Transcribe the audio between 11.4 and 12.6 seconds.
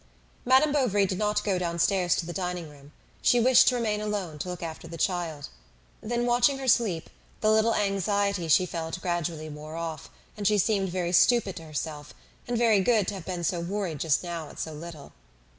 to herself, and